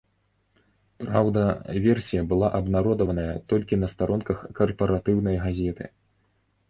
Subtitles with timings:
[1.07, 1.43] Праўда,
[1.87, 5.85] версія была абнародаваная толькі на старонках карпаратыўнай газеты.